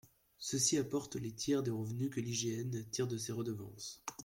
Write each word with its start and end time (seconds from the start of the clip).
Ceux-ci 0.39 0.79
apportent 0.79 1.17
le 1.17 1.29
tiers 1.31 1.61
des 1.61 1.69
revenus 1.69 2.09
que 2.09 2.19
l’IGN 2.19 2.85
tire 2.89 3.05
de 3.05 3.19
ses 3.19 3.33
redevances. 3.33 4.03